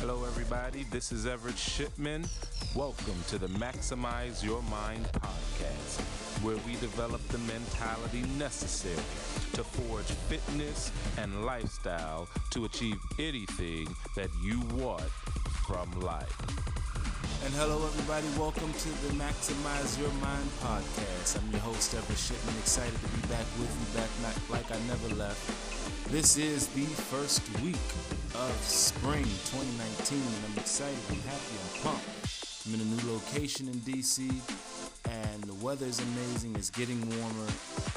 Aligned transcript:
Hello, 0.00 0.24
everybody. 0.24 0.84
This 0.92 1.10
is 1.10 1.26
Everett 1.26 1.58
Shipman. 1.58 2.24
Welcome 2.72 3.16
to 3.30 3.36
the 3.36 3.48
Maximize 3.48 4.44
Your 4.44 4.62
Mind 4.62 5.04
podcast, 5.06 5.98
where 6.44 6.56
we 6.58 6.74
develop 6.74 7.20
the 7.28 7.38
mentality 7.38 8.22
necessary 8.38 8.94
to 9.54 9.64
forge 9.64 10.06
fitness 10.30 10.92
and 11.18 11.44
lifestyle 11.44 12.28
to 12.52 12.64
achieve 12.64 12.96
anything 13.18 13.88
that 14.14 14.30
you 14.40 14.60
want 14.76 15.02
from 15.66 15.90
life. 16.00 16.32
And 17.44 17.52
hello, 17.54 17.84
everybody. 17.84 18.26
Welcome 18.38 18.72
to 18.72 18.88
the 19.02 19.14
Maximize 19.14 19.98
Your 19.98 20.12
Mind 20.22 20.48
podcast. 20.62 21.42
I'm 21.42 21.50
your 21.50 21.60
host, 21.62 21.92
Everett 21.94 22.18
Shipman. 22.18 22.54
Excited 22.60 22.94
to 22.94 23.08
be 23.08 23.26
back 23.26 23.46
with 23.58 23.74
you, 23.74 23.98
back 23.98 24.36
like 24.48 24.70
I 24.70 24.78
never 24.86 25.12
left. 25.16 25.42
This 26.12 26.36
is 26.36 26.68
the 26.68 26.86
first 26.86 27.42
week 27.60 27.76
of 28.34 28.52
spring 28.62 29.24
2019, 29.24 30.18
and 30.18 30.52
I'm 30.52 30.58
excited. 30.58 30.98
I'm 31.08 31.20
happy. 31.22 31.54
I'm 31.56 31.82
pumped. 31.82 32.08
I'm 32.66 32.74
in 32.74 32.80
a 32.80 32.84
new 32.84 33.12
location 33.12 33.68
in 33.68 33.74
DC, 33.80 34.28
and 35.08 35.42
the 35.44 35.54
weather 35.64 35.86
is 35.86 36.00
amazing. 36.00 36.56
It's 36.56 36.70
getting 36.70 37.00
warmer, 37.00 37.48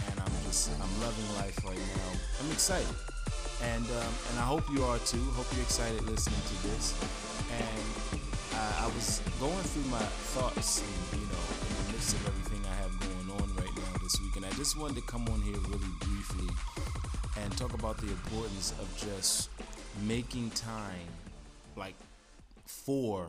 and 0.08 0.16
I'm 0.20 0.31
just 0.48 0.72
I'm 0.80 0.94
loving 1.02 1.27
life 1.36 1.59
right 1.66 1.77
now. 1.77 2.09
I'm 2.39 2.52
excited, 2.52 2.95
and 3.75 3.86
um, 3.86 4.12
and 4.31 4.39
I 4.39 4.45
hope 4.48 4.63
you 4.72 4.84
are 4.84 4.98
too. 4.99 5.23
Hope 5.36 5.48
you're 5.53 5.63
excited 5.63 6.02
listening 6.03 6.39
to 6.39 6.55
this, 6.70 6.95
and 7.52 8.22
I, 8.55 8.86
I 8.86 8.88
was 8.95 9.22
going 9.39 9.66
through 9.75 9.89
my 9.91 10.05
thoughts, 10.36 10.81
and, 10.81 11.22
you 11.22 11.27
know, 11.27 11.44
in 11.67 11.73
the 11.86 11.91
midst 11.94 12.16
of 12.16 12.27
everything 12.27 12.61
I 12.70 12.75
have 12.80 12.94
going 13.00 13.41
on 13.41 13.48
right 13.55 13.75
now 13.75 13.94
this 14.02 14.20
week, 14.22 14.36
and 14.38 14.45
I 14.45 14.52
just 14.55 14.77
wanted 14.77 14.95
to 14.95 15.05
come 15.09 15.27
on 15.30 15.41
here 15.41 15.59
really 15.67 15.94
briefly 16.00 16.50
and 17.38 17.58
talk 17.58 17.73
about 17.73 17.98
the 17.98 18.08
importance 18.08 18.73
of 18.80 18.88
just 18.98 19.50
making 20.06 20.52
time, 20.52 21.09
like, 21.75 21.95
for 22.66 23.28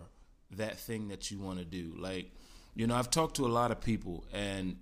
that 0.57 0.79
thing 0.79 1.09
that 1.09 1.31
you 1.31 1.39
want 1.39 1.59
to 1.59 1.65
do. 1.65 1.95
Like, 1.99 2.31
you 2.75 2.87
know, 2.87 2.95
I've 2.95 3.11
talked 3.11 3.37
to 3.37 3.47
a 3.47 3.49
lot 3.49 3.71
of 3.71 3.81
people, 3.81 4.25
and 4.33 4.77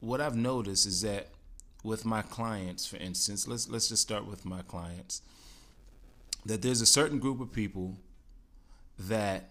what 0.00 0.20
I've 0.20 0.36
noticed 0.36 0.86
is 0.86 1.02
that 1.02 1.28
with 1.84 2.04
my 2.04 2.22
clients, 2.22 2.86
for 2.86 2.96
instance, 2.96 3.46
let's 3.46 3.68
let's 3.68 3.88
just 3.88 4.02
start 4.02 4.26
with 4.26 4.44
my 4.44 4.62
clients, 4.62 5.22
that 6.46 6.62
there's 6.62 6.80
a 6.80 6.86
certain 6.86 7.18
group 7.18 7.40
of 7.40 7.52
people 7.52 7.96
that 8.98 9.50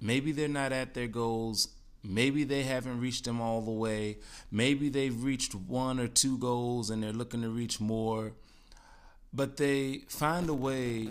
maybe 0.00 0.32
they're 0.32 0.48
not 0.48 0.72
at 0.72 0.94
their 0.94 1.06
goals. 1.08 1.68
Maybe 2.04 2.44
they 2.44 2.62
haven't 2.62 3.00
reached 3.00 3.24
them 3.24 3.40
all 3.40 3.60
the 3.60 3.72
way. 3.72 4.18
Maybe 4.50 4.88
they've 4.88 5.22
reached 5.22 5.54
one 5.54 5.98
or 5.98 6.06
two 6.06 6.38
goals 6.38 6.90
and 6.90 7.02
they're 7.02 7.12
looking 7.12 7.42
to 7.42 7.48
reach 7.48 7.80
more. 7.80 8.32
But 9.32 9.56
they 9.56 10.02
find 10.08 10.48
a 10.48 10.54
way 10.54 11.10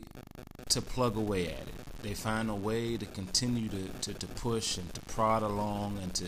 to 0.70 0.82
plug 0.82 1.16
away 1.16 1.48
at 1.48 1.68
it. 1.68 2.02
They 2.02 2.14
find 2.14 2.50
a 2.50 2.56
way 2.56 2.98
to 2.98 3.06
continue 3.06 3.70
to, 3.70 3.88
to, 4.02 4.14
to 4.14 4.28
push 4.28 4.78
and 4.78 4.94
to 4.94 5.02
prod 5.02 5.44
along 5.44 6.00
and 6.02 6.14
to, 6.16 6.26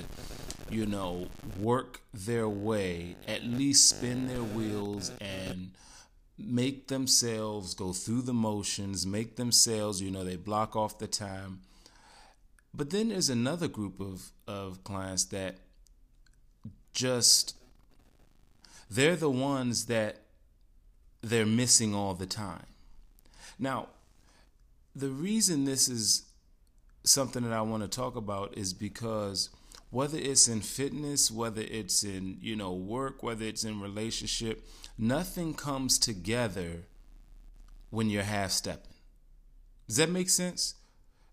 you 0.70 0.86
know, 0.86 1.28
work 1.60 2.02
their 2.14 2.48
way, 2.48 3.16
at 3.28 3.44
least 3.44 3.90
spin 3.90 4.28
their 4.28 4.44
wheels 4.44 5.12
and 5.20 5.72
make 6.38 6.88
themselves 6.88 7.74
go 7.74 7.92
through 7.92 8.22
the 8.22 8.34
motions, 8.34 9.06
make 9.06 9.36
themselves, 9.36 10.02
you 10.02 10.10
know, 10.10 10.24
they 10.24 10.38
block 10.38 10.76
off 10.76 10.98
the 10.98 11.08
time. 11.08 11.60
But 12.74 12.92
then 12.92 13.10
there's 13.10 13.30
another 13.30 13.68
group 13.68 14.00
of, 14.00 14.32
of 14.48 14.84
clients 14.84 15.26
that 15.26 15.58
just, 16.94 17.56
they're 18.90 19.16
the 19.16 19.30
ones 19.30 19.86
that 19.88 20.18
they're 21.22 21.46
missing 21.46 21.94
all 21.94 22.14
the 22.14 22.26
time. 22.26 22.66
Now, 23.58 23.88
the 24.96 25.10
reason 25.10 25.66
this 25.66 25.88
is 25.88 26.24
something 27.04 27.44
that 27.44 27.54
I 27.54 27.62
want 27.62 27.84
to 27.84 27.90
talk 27.90 28.16
about 28.16 28.58
is 28.58 28.74
because 28.74 29.50
whether 29.92 30.18
it's 30.18 30.48
in 30.48 30.62
fitness, 30.62 31.32
whether 31.32 31.62
it's 31.62 32.04
in, 32.04 32.38
you 32.42 32.56
know, 32.56 32.74
work, 32.74 33.24
whether 33.24 33.46
it's 33.46 33.64
in 33.64 33.82
relationship, 33.82 34.68
nothing 34.98 35.54
comes 35.54 35.98
together 35.98 36.84
when 37.90 38.10
you're 38.10 38.24
half 38.24 38.52
stepping. 38.52 38.94
Does 39.88 39.98
that 39.98 40.10
make 40.10 40.30
sense? 40.30 40.76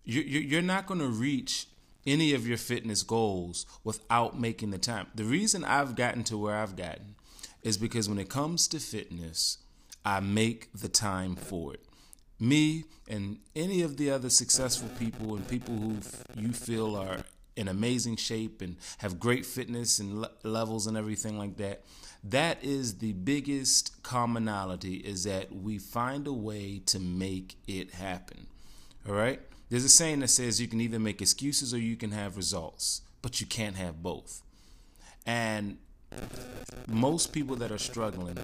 You're 0.03 0.61
not 0.61 0.87
going 0.87 1.01
to 1.01 1.07
reach 1.07 1.67
any 2.05 2.33
of 2.33 2.47
your 2.47 2.57
fitness 2.57 3.03
goals 3.03 3.65
without 3.83 4.39
making 4.39 4.71
the 4.71 4.77
time. 4.77 5.07
The 5.13 5.25
reason 5.25 5.63
I've 5.63 5.95
gotten 5.95 6.23
to 6.25 6.37
where 6.37 6.55
I've 6.55 6.75
gotten 6.75 7.15
is 7.61 7.77
because 7.77 8.07
when 8.07 8.17
it 8.17 8.29
comes 8.29 8.67
to 8.69 8.79
fitness, 8.79 9.57
I 10.05 10.19
make 10.19 10.71
the 10.73 10.87
time 10.87 11.35
for 11.35 11.73
it. 11.73 11.85
Me 12.39 12.85
and 13.07 13.39
any 13.55 13.81
of 13.81 13.97
the 13.97 14.11
other 14.11 14.29
successful 14.29 14.89
people 14.99 15.35
and 15.35 15.47
people 15.47 15.75
who 15.75 15.97
you 16.35 16.53
feel 16.53 16.95
are 16.95 17.19
in 17.55 17.67
amazing 17.67 18.15
shape 18.15 18.61
and 18.61 18.75
have 18.99 19.19
great 19.19 19.45
fitness 19.45 19.97
and 19.97 20.21
le- 20.21 20.31
levels 20.43 20.85
and 20.85 20.95
everything 20.95 21.39
like 21.39 21.57
that 21.57 21.83
that 22.23 22.63
is 22.63 22.97
the 22.97 23.13
biggest 23.13 24.03
commonality 24.03 24.95
is 24.95 25.23
that 25.23 25.53
we 25.53 25.77
find 25.77 26.27
a 26.27 26.33
way 26.33 26.81
to 26.85 26.99
make 26.99 27.55
it 27.67 27.91
happen. 27.91 28.47
All 29.07 29.15
right? 29.15 29.39
There's 29.69 29.85
a 29.85 29.89
saying 29.89 30.19
that 30.21 30.29
says 30.29 30.59
you 30.59 30.67
can 30.67 30.81
either 30.81 30.99
make 30.99 31.21
excuses 31.21 31.73
or 31.73 31.77
you 31.77 31.95
can 31.95 32.11
have 32.11 32.37
results 32.37 33.01
but 33.21 33.41
you 33.41 33.47
can't 33.47 33.75
have 33.75 34.01
both. 34.01 34.41
And 35.25 35.77
most 36.87 37.33
people 37.33 37.55
that 37.57 37.71
are 37.71 37.77
struggling, 37.77 38.37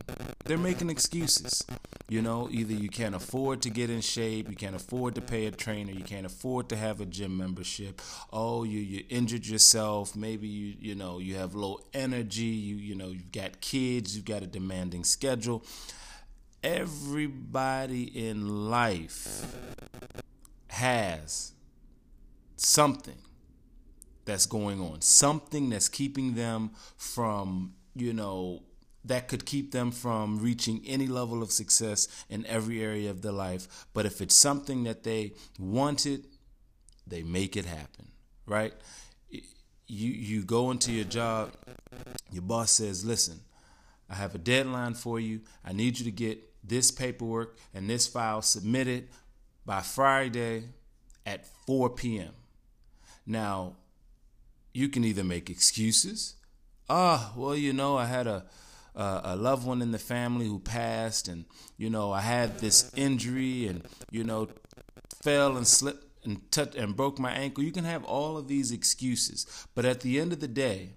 they're 0.46 0.58
making 0.58 0.90
excuses. 0.90 1.66
You 2.10 2.22
know, 2.22 2.50
either 2.52 2.74
you 2.74 2.90
can't 2.90 3.16
afford 3.16 3.62
to 3.64 3.70
get 3.70 3.90
in 3.90 4.02
shape, 4.02 4.50
you 4.50 4.56
can't 4.56 4.76
afford 4.76 5.16
to 5.16 5.22
pay 5.22 5.46
a 5.46 5.52
trainer, 5.52 5.92
you 5.92 6.04
can't 6.04 6.26
afford 6.26 6.70
to 6.70 6.76
have 6.76 7.00
a 7.02 7.06
gym 7.06 7.38
membership. 7.38 8.02
Oh, 8.32 8.64
you 8.64 8.80
you 8.80 9.04
injured 9.10 9.48
yourself. 9.48 10.16
Maybe 10.16 10.48
you 10.48 10.76
you 10.80 10.96
know 10.96 11.20
you 11.20 11.36
have 11.36 11.56
low 11.56 11.80
energy. 11.94 12.44
You 12.44 12.76
you 12.76 12.96
know 12.96 13.08
you've 13.08 13.32
got 13.32 13.62
kids. 13.62 14.16
You've 14.16 14.26
got 14.26 14.44
a 14.44 14.48
demanding 14.48 15.06
schedule. 15.06 15.64
Everybody 16.64 18.04
in 18.04 18.70
life 18.70 19.46
has 20.68 21.54
something 22.58 23.18
that's 24.26 24.46
going 24.46 24.80
on, 24.80 25.02
something 25.02 25.70
that's 25.70 25.90
keeping 25.90 26.36
them 26.36 26.72
from, 26.98 27.74
you 27.96 28.14
know, 28.14 28.64
that 29.06 29.28
could 29.28 29.46
keep 29.46 29.72
them 29.72 29.92
from 29.92 30.40
reaching 30.40 30.82
any 30.86 31.08
level 31.08 31.44
of 31.44 31.52
success 31.52 32.08
in 32.30 32.46
every 32.46 32.82
area 32.82 33.10
of 33.10 33.22
their 33.22 33.34
life. 33.34 33.86
But 33.94 34.06
if 34.06 34.22
it's 34.22 34.36
something 34.36 34.84
that 34.84 35.04
they 35.04 35.34
wanted, 35.60 36.26
they 37.06 37.24
make 37.24 37.58
it 37.58 37.66
happen, 37.66 38.08
right? 38.46 38.74
You 39.30 40.10
you 40.10 40.44
go 40.44 40.72
into 40.72 40.94
your 40.94 41.04
job, 41.04 41.52
your 42.32 42.44
boss 42.44 42.72
says, 42.72 43.04
"Listen, 43.04 43.42
I 44.10 44.16
have 44.16 44.34
a 44.34 44.38
deadline 44.38 44.94
for 44.94 45.20
you. 45.20 45.42
I 45.66 45.74
need 45.74 46.00
you 46.00 46.06
to 46.06 46.12
get 46.12 46.42
this 46.64 46.90
paperwork 46.90 47.58
and 47.74 47.90
this 47.90 48.08
file 48.08 48.42
submitted 48.42 49.10
by 49.66 49.82
Friday 49.82 50.70
at 51.26 51.46
4 51.68 51.90
p.m." 51.90 52.34
Now, 53.26 53.76
you 54.74 54.90
can 54.90 55.04
either 55.04 55.24
make 55.24 55.50
excuses. 55.50 56.36
Ah, 56.90 57.32
well, 57.36 57.56
you 57.56 57.74
know, 57.74 57.98
I 57.98 58.06
had 58.06 58.28
a, 58.28 58.46
a 58.96 59.22
a 59.24 59.36
loved 59.36 59.66
one 59.66 59.82
in 59.82 59.92
the 59.92 60.00
family 60.00 60.48
who 60.48 60.60
passed, 60.60 61.28
and 61.28 61.46
you 61.78 61.90
know, 61.90 62.12
I 62.12 62.22
had 62.22 62.60
this 62.60 62.92
injury, 62.96 63.68
and 63.68 63.86
you 64.12 64.24
know, 64.24 64.50
fell 65.24 65.56
and 65.56 65.68
slipped 65.68 66.26
and 66.26 66.52
touched 66.52 66.76
and 66.76 66.96
broke 66.96 67.20
my 67.20 67.32
ankle. 67.32 67.64
You 67.64 67.72
can 67.72 67.86
have 67.86 68.04
all 68.04 68.38
of 68.38 68.48
these 68.48 68.72
excuses, 68.72 69.46
but 69.76 69.86
at 69.86 70.02
the 70.02 70.20
end 70.20 70.34
of 70.34 70.40
the 70.40 70.48
day, 70.48 70.94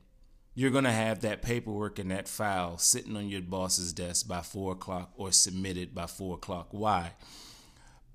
you're 0.55 0.71
gonna 0.71 0.93
have 0.93 1.21
that 1.21 1.43
paperwork 1.43 1.99
and 1.99 2.11
that 2.11 2.29
file 2.29 2.79
sitting 2.79 3.17
on 3.17 3.29
your 3.29 3.43
boss's 3.43 3.93
desk 3.93 4.27
by 4.27 4.41
four 4.41 4.73
o'clock 4.73 5.13
or 5.17 5.31
submitted 5.31 5.95
by 5.95 6.07
four 6.07 6.37
o'clock. 6.37 6.69
Why? 6.71 7.13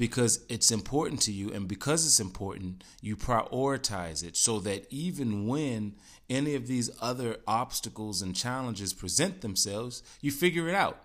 Because 0.01 0.43
it's 0.49 0.71
important 0.71 1.21
to 1.21 1.31
you 1.31 1.53
and 1.53 1.67
because 1.67 2.03
it's 2.07 2.19
important 2.19 2.83
you 3.03 3.15
prioritize 3.15 4.23
it 4.23 4.35
so 4.35 4.59
that 4.59 4.83
even 4.89 5.45
when 5.45 5.93
any 6.27 6.55
of 6.55 6.65
these 6.65 6.89
other 6.99 7.37
obstacles 7.47 8.19
and 8.19 8.35
challenges 8.35 8.93
present 8.93 9.41
themselves 9.41 10.01
you 10.19 10.31
figure 10.31 10.67
it 10.67 10.73
out. 10.73 10.97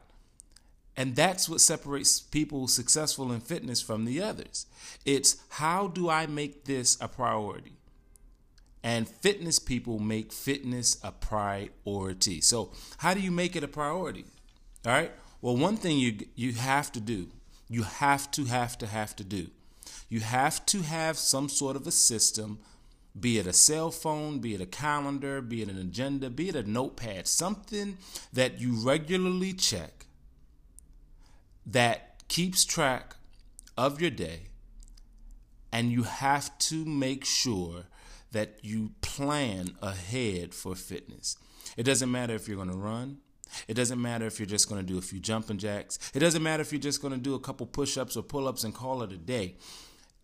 And 0.97 1.15
that's 1.15 1.47
what 1.47 1.61
separates 1.61 2.21
people 2.21 2.69
successful 2.69 3.33
in 3.33 3.41
fitness 3.41 3.83
from 3.83 4.07
the 4.07 4.23
others. 4.23 4.65
It's 5.05 5.43
how 5.51 5.89
do 5.89 6.09
i 6.09 6.25
make 6.25 6.65
this 6.65 6.97
a 6.99 7.07
priority? 7.07 7.77
And 8.83 9.07
fitness 9.07 9.59
people 9.59 9.99
make 9.99 10.33
fitness 10.33 10.97
a 11.05 11.13
priority. 11.13 12.41
So 12.41 12.71
how 12.97 13.13
do 13.13 13.21
you 13.21 13.31
make 13.31 13.57
it 13.57 13.63
a 13.63 13.69
priority? 13.69 14.25
All 14.87 14.93
right. 14.93 15.13
Well 15.43 15.59
one 15.59 15.77
thing 15.77 15.99
you 15.99 16.25
you 16.35 16.53
have 16.55 16.91
to 16.93 17.01
do 17.01 17.29
you 17.69 17.83
have 17.83 18.31
to, 18.33 18.45
have 18.45 18.79
to, 18.79 18.87
have 18.87 19.17
to 19.17 19.25
do. 19.25 19.49
You 20.09 20.21
have 20.21 20.65
to 20.67 20.83
have 20.83 21.19
some 21.19 21.49
sort 21.49 21.77
of 21.77 21.87
a 21.87 21.91
system, 21.91 22.59
be 23.19 23.39
it 23.39 23.47
a 23.47 23.53
cell 23.53 23.91
phone, 23.91 24.39
be 24.41 24.55
it 24.55 24.61
a 24.61 24.67
calendar, 24.67 25.41
be 25.41 25.63
it 25.63 25.69
an 25.69 25.79
agenda, 25.79 26.31
be 26.31 26.49
it 26.49 26.57
a 26.57 26.69
notepad, 26.69 27.27
something 27.27 27.99
that 28.33 28.61
you 28.61 28.75
regularly 28.75 29.53
check 29.53 30.07
that 31.65 32.23
keeps 32.29 32.65
track 32.65 33.17
of 33.77 34.01
your 34.01 34.11
day, 34.11 34.49
And 35.73 35.91
you 35.91 36.05
have 36.05 36.57
to 36.59 36.85
make 36.85 37.25
sure 37.25 37.85
that 38.33 38.59
you 38.63 38.93
plan 39.03 39.77
ahead 39.83 40.55
for 40.55 40.75
fitness. 40.75 41.37
It 41.77 41.83
doesn't 41.83 42.11
matter 42.11 42.35
if 42.35 42.49
you're 42.49 42.57
going 42.57 42.71
to 42.71 42.77
run. 42.77 43.19
It 43.69 43.75
doesn't 43.75 44.01
matter 44.01 44.27
if 44.27 44.39
you're 44.39 44.47
just 44.47 44.69
going 44.69 44.85
to 44.85 44.93
do 44.93 44.99
a 44.99 45.03
few 45.03 45.21
jumping 45.21 45.59
jacks. 45.59 45.99
It 46.15 46.21
doesn't 46.21 46.43
matter 46.43 46.61
if 46.61 46.73
you're 46.73 46.81
just 46.81 47.03
going 47.03 47.15
to 47.15 47.21
do 47.21 47.35
a 47.35 47.41
couple 47.41 47.67
push 47.67 47.97
ups 47.97 48.17
or 48.17 48.23
pull 48.23 48.49
ups 48.49 48.65
and 48.65 48.75
call 48.75 49.03
it 49.03 49.13
a 49.13 49.17
day. 49.17 49.57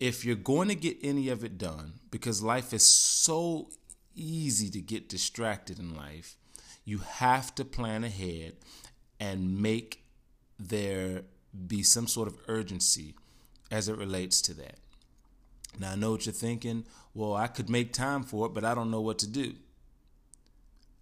If 0.00 0.24
you're 0.24 0.36
going 0.36 0.68
to 0.68 0.74
get 0.74 0.98
any 1.02 1.28
of 1.28 1.44
it 1.44 1.58
done, 1.58 1.94
because 2.10 2.42
life 2.42 2.72
is 2.72 2.84
so 2.84 3.68
easy 4.14 4.68
to 4.70 4.80
get 4.80 5.08
distracted 5.08 5.78
in 5.78 5.96
life, 5.96 6.36
you 6.84 6.98
have 6.98 7.54
to 7.54 7.64
plan 7.64 8.04
ahead 8.04 8.54
and 9.20 9.60
make 9.60 10.04
there 10.58 11.22
be 11.66 11.82
some 11.82 12.06
sort 12.06 12.28
of 12.28 12.36
urgency 12.48 13.14
as 13.70 13.88
it 13.88 13.96
relates 13.96 14.40
to 14.42 14.54
that. 14.54 14.76
Now, 15.78 15.92
I 15.92 15.96
know 15.96 16.10
what 16.12 16.26
you're 16.26 16.32
thinking. 16.32 16.84
Well, 17.14 17.34
I 17.34 17.46
could 17.46 17.70
make 17.70 17.92
time 17.92 18.24
for 18.24 18.46
it, 18.46 18.54
but 18.54 18.64
I 18.64 18.74
don't 18.74 18.90
know 18.90 19.00
what 19.00 19.18
to 19.20 19.26
do. 19.26 19.54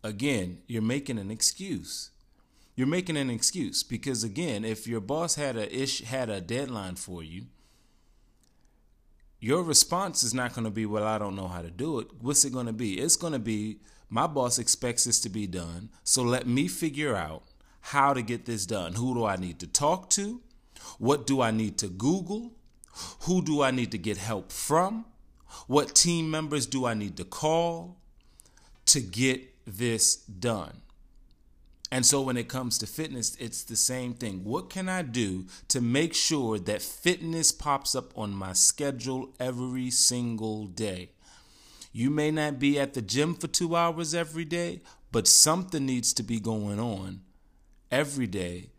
Again, 0.03 0.59
you're 0.67 0.83
making 0.83 1.19
an 1.19 1.31
excuse. 1.31 2.11
You're 2.75 2.87
making 2.87 3.17
an 3.17 3.31
excuse 3.31 3.83
because 3.83 4.25
again, 4.25 4.65
if 4.65 4.87
your 4.87 5.01
boss 5.01 5.35
had 5.35 5.57
a 5.57 5.75
ish 5.75 6.03
had 6.03 6.31
a 6.31 6.41
deadline 6.41 6.97
for 6.97 7.23
you, 7.23 7.47
your 9.39 9.63
response 9.63 10.23
is 10.23 10.33
not 10.33 10.55
going 10.55 10.65
to 10.65 10.71
be, 10.71 10.87
"Well, 10.87 11.05
I 11.05 11.19
don't 11.19 11.37
know 11.37 11.49
how 11.49 11.63
to 11.63 11.71
do 11.71 11.99
it." 11.99 12.09
What's 12.21 12.45
it 12.45 12.53
going 12.53 12.67
to 12.67 12.73
be? 12.73 12.99
It's 12.99 13.17
going 13.17 13.35
to 13.35 13.39
be, 13.39 13.81
"My 14.09 14.27
boss 14.27 14.59
expects 14.59 15.05
this 15.05 15.21
to 15.21 15.29
be 15.29 15.47
done, 15.47 15.91
so 16.05 16.23
let 16.23 16.47
me 16.47 16.69
figure 16.69 17.15
out 17.17 17.43
how 17.81 18.13
to 18.13 18.23
get 18.23 18.45
this 18.45 18.67
done. 18.67 18.95
Who 18.95 19.15
do 19.15 19.25
I 19.25 19.37
need 19.37 19.59
to 19.61 19.67
talk 19.67 20.11
to? 20.11 20.41
What 20.99 21.27
do 21.27 21.41
I 21.41 21.51
need 21.51 21.79
to 21.79 21.89
Google? 21.89 22.53
Who 23.23 23.43
do 23.43 23.63
I 23.63 23.71
need 23.71 23.91
to 23.93 23.99
get 23.99 24.17
help 24.17 24.53
from? 24.53 25.07
What 25.67 25.95
team 25.95 26.31
members 26.31 26.67
do 26.67 26.87
I 26.87 26.95
need 26.95 27.17
to 27.17 27.25
call 27.25 27.99
to 28.87 29.01
get 29.01 29.50
this 29.67 30.17
done? 30.17 30.83
And 31.93 32.07
so 32.07 32.21
when 32.21 32.37
it 32.37 32.49
comes 32.49 32.79
to 32.79 32.87
fitness, 32.87 33.37
it's 33.41 33.65
the 33.65 33.77
same 33.77 34.15
thing. 34.15 34.45
What 34.45 34.71
can 34.71 34.89
I 34.89 35.03
do 35.03 35.47
to 35.69 35.81
make 35.81 36.15
sure 36.15 36.59
that 36.59 36.83
fitness 36.83 37.51
pops 37.51 37.97
up 37.97 38.17
on 38.17 38.33
my 38.33 38.53
schedule 38.53 39.35
every 39.41 39.91
single 39.91 40.67
day? 40.67 41.11
You 41.93 42.11
may 42.11 42.31
not 42.31 42.61
be 42.61 42.79
at 42.79 42.95
the 42.95 43.03
gym 43.03 43.35
for 43.35 43.49
two 43.49 43.75
hours 43.75 44.15
every 44.15 44.45
day, 44.45 44.83
but 45.11 45.27
something 45.27 45.85
needs 45.85 46.13
to 46.15 46.23
be 46.23 46.39
going 46.39 46.79
on 46.79 47.23
every 47.91 48.29
day 48.29 48.71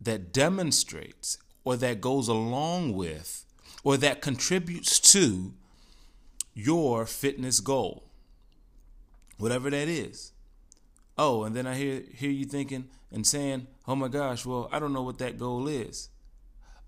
that 0.00 0.32
demonstrates 0.32 1.36
or 1.64 1.76
that 1.76 2.00
goes 2.00 2.28
along 2.28 2.94
with 2.94 3.44
or 3.84 3.98
that 3.98 4.22
contributes 4.22 4.98
to 5.12 5.52
your 6.54 7.04
fitness 7.04 7.60
goal, 7.60 8.05
whatever 9.38 9.70
that 9.70 9.88
is. 9.88 10.32
Oh, 11.18 11.44
and 11.44 11.54
then 11.56 11.66
I 11.66 11.74
hear 11.74 12.02
hear 12.14 12.30
you 12.30 12.44
thinking 12.44 12.88
and 13.10 13.26
saying, 13.26 13.66
"Oh 13.86 13.96
my 13.96 14.08
gosh, 14.08 14.44
well, 14.44 14.68
I 14.72 14.78
don't 14.78 14.92
know 14.92 15.02
what 15.02 15.18
that 15.18 15.38
goal 15.38 15.68
is." 15.68 16.10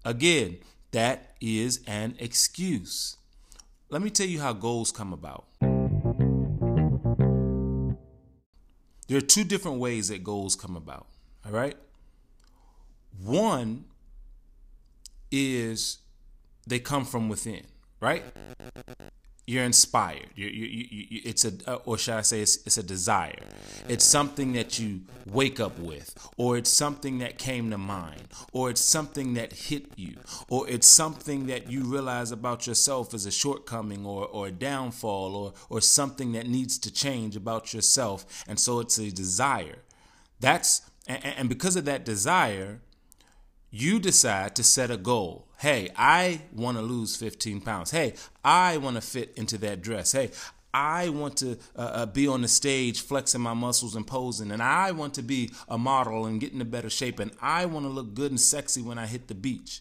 Again, 0.04 0.58
that 0.92 1.34
is 1.40 1.80
an 1.86 2.16
excuse. 2.18 3.16
Let 3.90 4.02
me 4.02 4.10
tell 4.10 4.26
you 4.26 4.40
how 4.40 4.52
goals 4.52 4.92
come 4.92 5.12
about. 5.12 5.46
There 9.08 9.16
are 9.16 9.22
two 9.22 9.44
different 9.44 9.78
ways 9.78 10.08
that 10.08 10.22
goals 10.22 10.54
come 10.54 10.76
about. 10.76 11.06
All 11.46 11.52
right? 11.52 11.76
One 13.22 13.86
is 15.30 15.98
they 16.66 16.78
come 16.78 17.06
from 17.06 17.30
within, 17.30 17.64
right? 18.00 18.22
You're 19.48 19.64
inspired. 19.64 20.28
You, 20.34 20.46
you, 20.48 20.86
you, 20.90 21.20
it's 21.24 21.46
a, 21.46 21.52
uh, 21.66 21.76
or 21.86 21.96
should 21.96 22.12
I 22.12 22.20
say, 22.20 22.42
it's, 22.42 22.58
it's 22.66 22.76
a 22.76 22.82
desire. 22.82 23.46
It's 23.88 24.04
something 24.04 24.52
that 24.52 24.78
you 24.78 25.00
wake 25.24 25.58
up 25.58 25.78
with, 25.78 26.14
or 26.36 26.58
it's 26.58 26.68
something 26.68 27.16
that 27.20 27.38
came 27.38 27.70
to 27.70 27.78
mind, 27.78 28.28
or 28.52 28.68
it's 28.68 28.82
something 28.82 29.32
that 29.34 29.54
hit 29.54 29.86
you, 29.96 30.18
or 30.50 30.68
it's 30.68 30.86
something 30.86 31.46
that 31.46 31.72
you 31.72 31.84
realize 31.84 32.30
about 32.30 32.66
yourself 32.66 33.14
as 33.14 33.24
a 33.24 33.30
shortcoming, 33.30 34.04
or, 34.04 34.26
or 34.26 34.48
a 34.48 34.50
downfall, 34.50 35.34
or, 35.34 35.54
or 35.70 35.80
something 35.80 36.32
that 36.32 36.46
needs 36.46 36.76
to 36.80 36.92
change 36.92 37.34
about 37.34 37.72
yourself. 37.72 38.44
And 38.46 38.60
so 38.60 38.80
it's 38.80 38.98
a 38.98 39.10
desire. 39.10 39.78
That's, 40.40 40.82
and, 41.06 41.24
and 41.24 41.48
because 41.48 41.74
of 41.74 41.86
that 41.86 42.04
desire, 42.04 42.80
you 43.70 43.98
decide 43.98 44.56
to 44.56 44.62
set 44.62 44.90
a 44.90 44.96
goal. 44.96 45.46
Hey, 45.58 45.90
I 45.96 46.42
want 46.52 46.76
to 46.78 46.82
lose 46.82 47.16
15 47.16 47.60
pounds. 47.60 47.90
Hey, 47.90 48.14
I 48.44 48.76
want 48.78 48.96
to 48.96 49.02
fit 49.02 49.32
into 49.36 49.58
that 49.58 49.82
dress. 49.82 50.12
Hey, 50.12 50.30
I 50.72 51.08
want 51.08 51.38
to 51.38 51.58
uh, 51.76 51.80
uh, 51.80 52.06
be 52.06 52.28
on 52.28 52.42
the 52.42 52.48
stage 52.48 53.00
flexing 53.00 53.40
my 53.40 53.54
muscles 53.54 53.96
and 53.96 54.06
posing, 54.06 54.50
and 54.50 54.62
I 54.62 54.92
want 54.92 55.14
to 55.14 55.22
be 55.22 55.50
a 55.68 55.78
model 55.78 56.26
and 56.26 56.40
get 56.40 56.52
into 56.52 56.64
better 56.64 56.90
shape, 56.90 57.18
and 57.18 57.32
I 57.40 57.66
want 57.66 57.84
to 57.86 57.90
look 57.90 58.14
good 58.14 58.30
and 58.30 58.40
sexy 58.40 58.82
when 58.82 58.98
I 58.98 59.06
hit 59.06 59.28
the 59.28 59.34
beach. 59.34 59.80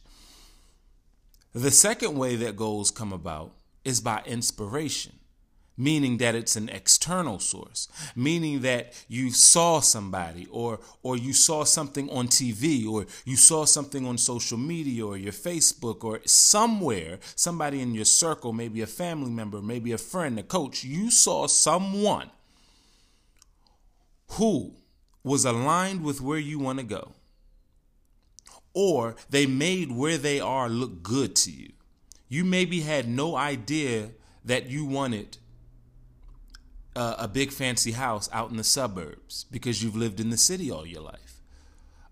The 1.53 1.71
second 1.71 2.17
way 2.17 2.35
that 2.37 2.55
goals 2.55 2.91
come 2.91 3.13
about 3.13 3.53
is 3.83 4.01
by 4.01 4.21
inspiration 4.25 5.13
meaning 5.77 6.17
that 6.17 6.35
it's 6.35 6.55
an 6.55 6.69
external 6.69 7.39
source 7.39 7.87
meaning 8.15 8.61
that 8.61 8.93
you 9.07 9.29
saw 9.31 9.79
somebody 9.79 10.47
or 10.51 10.79
or 11.03 11.15
you 11.15 11.33
saw 11.33 11.63
something 11.63 12.09
on 12.09 12.27
TV 12.27 12.87
or 12.87 13.05
you 13.25 13.35
saw 13.35 13.65
something 13.65 14.05
on 14.05 14.17
social 14.17 14.57
media 14.57 15.05
or 15.05 15.17
your 15.17 15.33
Facebook 15.33 16.03
or 16.03 16.19
somewhere 16.25 17.19
somebody 17.35 17.81
in 17.81 17.93
your 17.93 18.05
circle 18.05 18.53
maybe 18.53 18.81
a 18.81 18.87
family 18.87 19.31
member 19.31 19.61
maybe 19.61 19.91
a 19.91 19.97
friend 19.97 20.39
a 20.39 20.43
coach 20.43 20.83
you 20.83 21.11
saw 21.11 21.47
someone 21.47 22.29
who 24.31 24.73
was 25.23 25.45
aligned 25.45 26.03
with 26.03 26.21
where 26.21 26.39
you 26.39 26.59
want 26.59 26.79
to 26.79 26.85
go 26.85 27.13
or 28.77 29.15
they 29.31 29.47
made 29.47 29.91
where 29.91 30.19
they 30.19 30.39
are 30.39 30.69
look 30.69 31.01
good 31.01 31.35
to 31.35 31.49
you. 31.49 31.71
You 32.29 32.45
maybe 32.45 32.81
had 32.81 33.07
no 33.07 33.35
idea 33.35 34.11
that 34.45 34.69
you 34.69 34.85
wanted 34.85 35.39
a, 36.97 37.15
a 37.19 37.27
big 37.27 37.51
fancy 37.51 37.91
house 37.91 38.27
out 38.33 38.49
in 38.49 38.57
the 38.57 38.63
suburbs 38.63 39.45
because 39.51 39.83
you've 39.83 39.95
lived 39.95 40.19
in 40.19 40.31
the 40.31 40.37
city 40.37 40.71
all 40.71 40.85
your 40.85 41.03
life. 41.03 41.39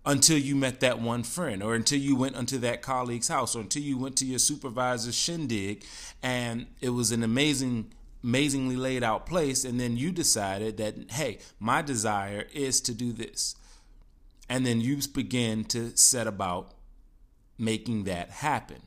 Until 0.04 0.38
you 0.38 0.54
met 0.54 0.78
that 0.80 1.00
one 1.00 1.24
friend 1.24 1.60
or 1.62 1.74
until 1.74 1.98
you 1.98 2.14
went 2.14 2.36
unto 2.36 2.58
that 2.58 2.80
colleague's 2.80 3.26
house 3.26 3.56
or 3.56 3.60
until 3.60 3.82
you 3.82 3.98
went 3.98 4.16
to 4.18 4.24
your 4.24 4.38
supervisor's 4.38 5.16
shindig 5.16 5.84
and 6.22 6.66
it 6.80 6.90
was 6.90 7.10
an 7.10 7.24
amazing 7.24 7.92
amazingly 8.22 8.76
laid 8.76 9.04
out 9.04 9.26
place 9.26 9.64
and 9.64 9.78
then 9.78 9.96
you 9.96 10.10
decided 10.10 10.78
that 10.78 10.94
hey 11.12 11.38
my 11.60 11.82
desire 11.82 12.46
is 12.54 12.80
to 12.80 12.94
do 12.94 13.12
this. 13.12 13.56
And 14.48 14.64
then 14.64 14.80
you 14.80 14.98
begin 15.12 15.64
to 15.64 15.96
set 15.96 16.28
about 16.28 16.70
making 17.58 18.04
that 18.04 18.30
happen. 18.30 18.82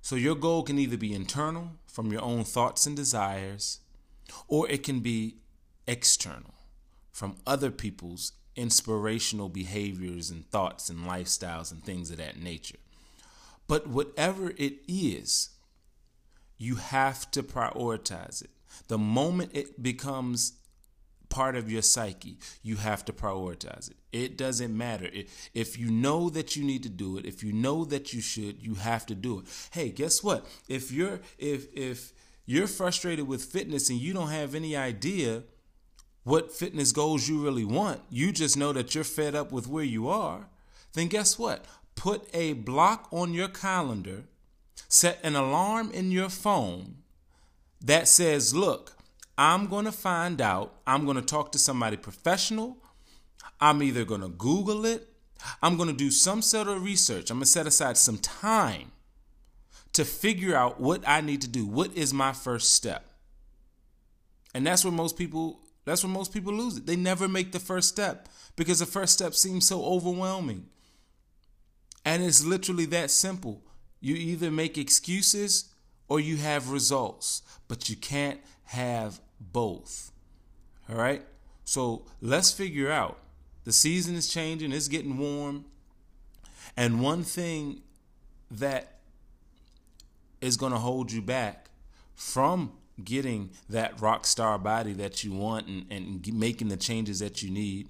So 0.00 0.14
your 0.14 0.36
goal 0.36 0.62
can 0.62 0.78
either 0.78 0.96
be 0.96 1.12
internal 1.12 1.72
from 1.88 2.12
your 2.12 2.22
own 2.22 2.44
thoughts 2.44 2.86
and 2.86 2.94
desires 2.94 3.80
or 4.48 4.68
it 4.68 4.82
can 4.82 5.00
be 5.00 5.36
external 5.86 6.54
from 7.12 7.36
other 7.46 7.70
people's 7.70 8.32
inspirational 8.56 9.48
behaviors 9.48 10.30
and 10.30 10.48
thoughts 10.50 10.88
and 10.88 11.06
lifestyles 11.06 11.70
and 11.70 11.84
things 11.84 12.10
of 12.10 12.16
that 12.16 12.40
nature. 12.40 12.78
But 13.68 13.86
whatever 13.86 14.50
it 14.56 14.80
is, 14.88 15.50
you 16.56 16.76
have 16.76 17.30
to 17.32 17.42
prioritize 17.42 18.42
it. 18.42 18.50
The 18.88 18.98
moment 18.98 19.50
it 19.54 19.82
becomes 19.82 20.54
part 21.28 21.56
of 21.56 21.70
your 21.70 21.82
psyche, 21.82 22.38
you 22.62 22.76
have 22.76 23.04
to 23.04 23.12
prioritize 23.12 23.90
it. 23.90 23.96
It 24.12 24.38
doesn't 24.38 24.76
matter. 24.76 25.10
If 25.52 25.78
you 25.78 25.90
know 25.90 26.30
that 26.30 26.56
you 26.56 26.64
need 26.64 26.82
to 26.84 26.88
do 26.88 27.18
it, 27.18 27.26
if 27.26 27.42
you 27.42 27.52
know 27.52 27.84
that 27.86 28.12
you 28.12 28.20
should, 28.20 28.62
you 28.62 28.74
have 28.74 29.04
to 29.06 29.14
do 29.14 29.40
it. 29.40 29.46
Hey, 29.72 29.90
guess 29.90 30.22
what? 30.22 30.46
If 30.68 30.90
you're 30.90 31.20
if 31.38 31.66
if 31.76 32.12
you're 32.46 32.68
frustrated 32.68 33.26
with 33.26 33.44
fitness 33.44 33.90
and 33.90 34.00
you 34.00 34.14
don't 34.14 34.30
have 34.30 34.54
any 34.54 34.76
idea 34.76 35.42
what 36.22 36.52
fitness 36.52 36.92
goals 36.92 37.28
you 37.28 37.42
really 37.42 37.64
want, 37.64 38.00
you 38.10 38.32
just 38.32 38.56
know 38.56 38.72
that 38.72 38.94
you're 38.94 39.04
fed 39.04 39.34
up 39.34 39.52
with 39.52 39.68
where 39.68 39.84
you 39.84 40.08
are, 40.08 40.48
then 40.94 41.08
guess 41.08 41.38
what? 41.38 41.64
Put 41.94 42.28
a 42.34 42.54
block 42.54 43.08
on 43.12 43.34
your 43.34 43.48
calendar, 43.48 44.24
set 44.88 45.20
an 45.22 45.36
alarm 45.36 45.90
in 45.92 46.10
your 46.10 46.28
phone 46.28 46.96
that 47.80 48.08
says, 48.08 48.54
Look, 48.54 48.96
I'm 49.38 49.66
going 49.66 49.84
to 49.84 49.92
find 49.92 50.40
out, 50.40 50.74
I'm 50.86 51.04
going 51.04 51.16
to 51.16 51.22
talk 51.22 51.52
to 51.52 51.58
somebody 51.58 51.96
professional. 51.96 52.78
I'm 53.60 53.82
either 53.82 54.04
going 54.04 54.20
to 54.20 54.28
Google 54.28 54.84
it, 54.84 55.08
I'm 55.62 55.76
going 55.76 55.88
to 55.88 55.94
do 55.94 56.10
some 56.10 56.42
sort 56.42 56.68
of 56.68 56.82
research, 56.82 57.30
I'm 57.30 57.38
going 57.38 57.44
to 57.44 57.50
set 57.50 57.66
aside 57.66 57.96
some 57.96 58.18
time 58.18 58.92
to 59.96 60.04
figure 60.04 60.54
out 60.54 60.78
what 60.78 61.02
I 61.08 61.22
need 61.22 61.40
to 61.40 61.48
do. 61.48 61.64
What 61.64 61.96
is 61.96 62.12
my 62.12 62.34
first 62.34 62.74
step? 62.74 63.02
And 64.54 64.66
that's 64.66 64.84
where 64.84 64.92
most 64.92 65.16
people 65.16 65.60
that's 65.86 66.02
where 66.02 66.12
most 66.12 66.34
people 66.34 66.52
lose 66.52 66.76
it. 66.76 66.86
They 66.86 66.96
never 66.96 67.28
make 67.28 67.52
the 67.52 67.60
first 67.60 67.88
step 67.88 68.28
because 68.56 68.80
the 68.80 68.86
first 68.86 69.12
step 69.12 69.34
seems 69.34 69.66
so 69.66 69.84
overwhelming. 69.84 70.66
And 72.04 72.22
it's 72.22 72.44
literally 72.44 72.86
that 72.86 73.10
simple. 73.10 73.62
You 74.00 74.16
either 74.16 74.50
make 74.50 74.76
excuses 74.76 75.70
or 76.08 76.18
you 76.18 76.36
have 76.38 76.70
results, 76.70 77.42
but 77.68 77.88
you 77.88 77.96
can't 77.96 78.40
have 78.64 79.20
both. 79.40 80.10
All 80.90 80.96
right? 80.96 81.22
So 81.64 82.04
let's 82.20 82.50
figure 82.50 82.90
out 82.90 83.18
the 83.64 83.72
season 83.72 84.16
is 84.16 84.28
changing, 84.28 84.72
it's 84.72 84.88
getting 84.88 85.16
warm. 85.16 85.64
And 86.76 87.00
one 87.00 87.22
thing 87.22 87.82
that 88.50 88.95
is 90.40 90.56
going 90.56 90.72
to 90.72 90.78
hold 90.78 91.12
you 91.12 91.22
back 91.22 91.70
from 92.14 92.72
getting 93.02 93.50
that 93.68 94.00
rock 94.00 94.26
star 94.26 94.58
body 94.58 94.92
that 94.94 95.22
you 95.22 95.32
want 95.32 95.66
and, 95.66 95.86
and 95.90 96.32
making 96.32 96.68
the 96.68 96.76
changes 96.76 97.18
that 97.18 97.42
you 97.42 97.50
need 97.50 97.88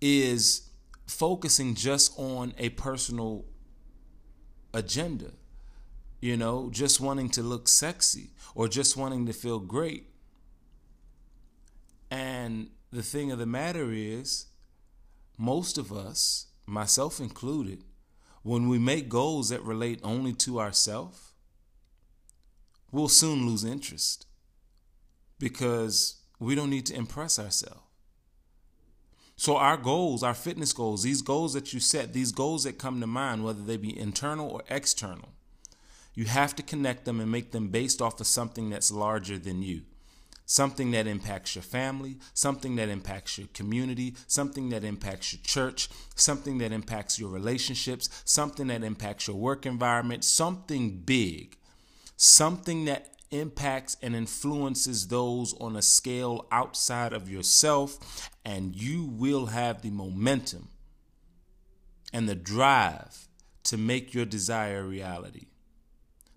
is 0.00 0.68
focusing 1.06 1.74
just 1.74 2.12
on 2.18 2.52
a 2.58 2.68
personal 2.70 3.44
agenda. 4.74 5.30
You 6.20 6.36
know, 6.36 6.68
just 6.70 7.00
wanting 7.00 7.30
to 7.30 7.42
look 7.42 7.68
sexy 7.68 8.30
or 8.54 8.68
just 8.68 8.96
wanting 8.96 9.26
to 9.26 9.32
feel 9.32 9.58
great. 9.58 10.06
And 12.10 12.68
the 12.92 13.02
thing 13.02 13.32
of 13.32 13.38
the 13.38 13.46
matter 13.46 13.90
is, 13.90 14.46
most 15.38 15.78
of 15.78 15.92
us, 15.92 16.46
myself 16.66 17.18
included, 17.18 17.82
when 18.42 18.68
we 18.68 18.78
make 18.78 19.08
goals 19.08 19.50
that 19.50 19.62
relate 19.62 20.00
only 20.02 20.32
to 20.32 20.60
ourselves, 20.60 21.32
we'll 22.90 23.08
soon 23.08 23.46
lose 23.46 23.64
interest 23.64 24.26
because 25.38 26.20
we 26.38 26.54
don't 26.54 26.70
need 26.70 26.86
to 26.86 26.94
impress 26.94 27.38
ourselves. 27.38 27.80
So, 29.36 29.56
our 29.56 29.76
goals, 29.76 30.22
our 30.22 30.34
fitness 30.34 30.72
goals, 30.72 31.02
these 31.02 31.22
goals 31.22 31.54
that 31.54 31.72
you 31.72 31.80
set, 31.80 32.12
these 32.12 32.32
goals 32.32 32.64
that 32.64 32.78
come 32.78 33.00
to 33.00 33.06
mind, 33.06 33.44
whether 33.44 33.62
they 33.62 33.76
be 33.76 33.98
internal 33.98 34.48
or 34.48 34.62
external, 34.68 35.30
you 36.14 36.26
have 36.26 36.54
to 36.56 36.62
connect 36.62 37.06
them 37.06 37.18
and 37.18 37.32
make 37.32 37.50
them 37.50 37.68
based 37.68 38.02
off 38.02 38.20
of 38.20 38.26
something 38.26 38.70
that's 38.70 38.92
larger 38.92 39.38
than 39.38 39.62
you. 39.62 39.82
Something 40.52 40.90
that 40.90 41.06
impacts 41.06 41.54
your 41.54 41.62
family, 41.62 42.18
something 42.34 42.76
that 42.76 42.90
impacts 42.90 43.38
your 43.38 43.48
community, 43.54 44.14
something 44.26 44.68
that 44.68 44.84
impacts 44.84 45.32
your 45.32 45.40
church, 45.42 45.88
something 46.14 46.58
that 46.58 46.72
impacts 46.72 47.18
your 47.18 47.30
relationships, 47.30 48.10
something 48.26 48.66
that 48.66 48.84
impacts 48.84 49.28
your 49.28 49.36
work 49.36 49.64
environment, 49.64 50.24
something 50.24 50.98
big, 51.06 51.56
something 52.18 52.84
that 52.84 53.14
impacts 53.30 53.96
and 54.02 54.14
influences 54.14 55.08
those 55.08 55.54
on 55.58 55.74
a 55.74 55.80
scale 55.80 56.46
outside 56.52 57.14
of 57.14 57.30
yourself, 57.30 58.28
and 58.44 58.76
you 58.76 59.06
will 59.06 59.46
have 59.46 59.80
the 59.80 59.88
momentum 59.88 60.68
and 62.12 62.28
the 62.28 62.34
drive 62.34 63.26
to 63.64 63.78
make 63.78 64.12
your 64.12 64.26
desire 64.26 64.80
a 64.80 64.86
reality 64.86 65.46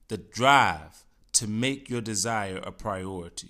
the 0.08 0.18
drive 0.18 1.04
to 1.34 1.48
make 1.48 1.90
your 1.90 2.00
desire 2.00 2.62
a 2.64 2.72
priority. 2.72 3.50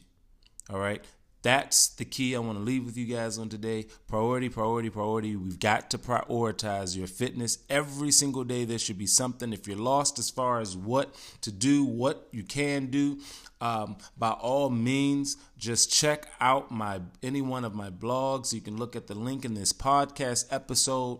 All 0.69 0.79
right. 0.79 1.03
That's 1.45 1.89
the 1.89 2.05
key 2.05 2.36
I 2.36 2.39
want 2.39 2.57
to 2.57 2.63
leave 2.63 2.86
with 2.88 2.98
you 2.98 3.05
guys 3.05 3.38
on 3.38 3.50
today. 3.50 3.86
Priority, 4.07 4.50
priority, 4.50 4.89
priority. 4.89 5.36
We've 5.36 5.60
got 5.60 5.91
to 5.91 6.00
prioritize 6.00 6.98
your 6.98 7.05
fitness. 7.05 7.60
Every 7.69 8.10
single 8.10 8.43
day, 8.43 8.65
there 8.65 8.79
should 8.79 8.98
be 8.98 9.05
something. 9.05 9.53
If 9.53 9.67
you're 9.67 9.77
lost 9.77 10.17
as 10.17 10.31
far 10.31 10.60
as 10.60 10.75
what 10.75 11.13
to 11.41 11.51
do, 11.51 11.84
what 11.84 12.27
you 12.31 12.41
can 12.41 12.88
do, 12.88 13.19
um, 13.62 13.98
by 14.17 14.31
all 14.31 14.72
means, 14.72 15.38
just 15.55 15.91
check 15.91 16.27
out 16.41 16.72
my 16.72 17.01
any 17.22 17.43
one 17.43 17.63
of 17.63 17.75
my 17.75 17.91
blogs. 17.91 18.51
You 18.51 18.62
can 18.62 18.77
look 18.77 18.95
at 18.95 19.05
the 19.05 19.13
link 19.13 19.45
in 19.45 19.53
this 19.53 19.72
podcast 19.72 20.48
episode. 20.50 21.19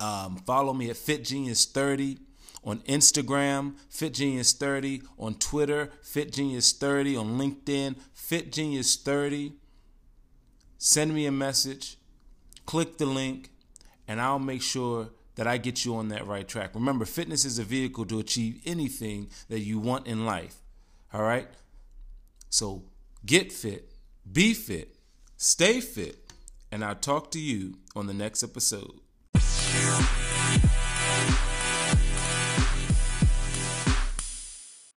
Um, 0.00 0.38
follow 0.38 0.72
me 0.72 0.90
at 0.90 0.96
Fit 0.96 1.22
Genius 1.22 1.66
30 1.66 2.18
on 2.64 2.78
Instagram, 2.80 3.74
Fit 3.88 4.14
Genius 4.14 4.52
30, 4.52 5.02
on 5.18 5.34
Twitter, 5.34 5.90
Fit 6.02 6.32
Genius 6.32 6.72
30, 6.72 7.16
on 7.16 7.38
LinkedIn, 7.38 7.96
Fit 8.12 8.50
Genius 8.50 8.96
30. 8.96 9.52
Send 10.78 11.14
me 11.14 11.26
a 11.26 11.32
message, 11.32 11.98
click 12.66 12.98
the 12.98 13.06
link, 13.06 13.50
and 14.08 14.20
I'll 14.20 14.38
make 14.38 14.62
sure 14.62 15.10
that 15.36 15.46
I 15.46 15.58
get 15.58 15.84
you 15.84 15.96
on 15.96 16.08
that 16.08 16.26
right 16.26 16.46
track. 16.46 16.74
Remember, 16.74 17.04
fitness 17.04 17.44
is 17.44 17.58
a 17.58 17.64
vehicle 17.64 18.06
to 18.06 18.18
achieve 18.18 18.60
anything 18.64 19.28
that 19.48 19.60
you 19.60 19.78
want 19.78 20.06
in 20.06 20.24
life. 20.24 20.56
All 21.12 21.22
right? 21.22 21.48
So 22.50 22.84
get 23.26 23.52
fit, 23.52 23.90
be 24.30 24.54
fit, 24.54 24.96
stay 25.36 25.80
fit, 25.80 26.32
and 26.70 26.84
I'll 26.84 26.94
talk 26.94 27.30
to 27.32 27.40
you 27.40 27.78
on 27.96 28.06
the 28.06 28.14
next 28.14 28.42
episode. 28.42 29.00